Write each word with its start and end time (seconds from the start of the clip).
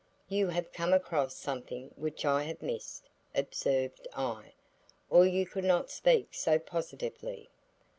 "You 0.29 0.47
have 0.47 0.73
come 0.73 0.93
across 0.93 1.35
something 1.35 1.91
which 1.95 2.25
I 2.25 2.41
have 2.45 2.63
missed," 2.63 3.07
observed 3.35 4.07
I, 4.13 4.53
"or 5.11 5.27
you 5.27 5.45
could 5.45 5.63
not 5.63 5.91
speak 5.91 6.33
so 6.33 6.57
positively." 6.57 7.51